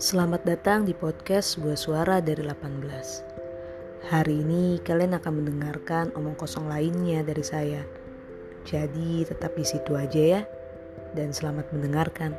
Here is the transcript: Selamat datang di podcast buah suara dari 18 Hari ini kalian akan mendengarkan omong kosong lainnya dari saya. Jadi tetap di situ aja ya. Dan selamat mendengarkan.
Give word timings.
Selamat 0.00 0.48
datang 0.48 0.88
di 0.88 0.96
podcast 0.96 1.60
buah 1.60 1.76
suara 1.76 2.24
dari 2.24 2.40
18 2.40 4.08
Hari 4.08 4.32
ini 4.32 4.80
kalian 4.80 5.12
akan 5.20 5.44
mendengarkan 5.44 6.08
omong 6.16 6.40
kosong 6.40 6.72
lainnya 6.72 7.20
dari 7.20 7.44
saya. 7.44 7.84
Jadi 8.64 9.28
tetap 9.28 9.52
di 9.52 9.60
situ 9.60 9.92
aja 9.92 10.40
ya. 10.40 10.42
Dan 11.12 11.36
selamat 11.36 11.68
mendengarkan. 11.76 12.32